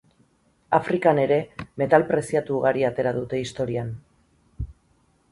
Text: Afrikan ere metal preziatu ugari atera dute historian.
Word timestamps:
Afrikan 0.75 1.19
ere 1.23 1.35
metal 1.81 2.05
preziatu 2.11 2.55
ugari 2.59 2.85
atera 2.89 3.11
dute 3.19 3.41
historian. 3.43 3.93